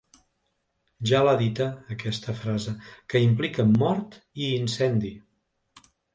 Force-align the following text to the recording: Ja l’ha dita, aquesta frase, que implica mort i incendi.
Ja 1.09 1.19
l’ha 1.27 1.35
dita, 1.41 1.67
aquesta 1.97 2.35
frase, 2.39 2.73
que 3.15 3.23
implica 3.27 3.67
mort 3.75 4.19
i 4.47 4.51
incendi. 4.65 5.15